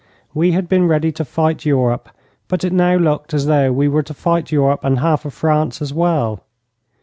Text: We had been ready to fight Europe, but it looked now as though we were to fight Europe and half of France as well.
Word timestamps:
We 0.33 0.53
had 0.53 0.67
been 0.67 0.87
ready 0.87 1.11
to 1.11 1.23
fight 1.23 1.63
Europe, 1.63 2.09
but 2.47 2.63
it 2.63 2.73
looked 2.73 3.31
now 3.33 3.37
as 3.37 3.45
though 3.45 3.71
we 3.71 3.87
were 3.87 4.01
to 4.01 4.15
fight 4.15 4.51
Europe 4.51 4.79
and 4.83 4.97
half 4.97 5.25
of 5.25 5.33
France 5.35 5.79
as 5.79 5.93
well. 5.93 6.39